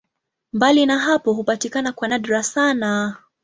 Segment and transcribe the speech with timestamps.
[0.53, 3.15] Mbali na hapo hupatikana kwa nadra sana.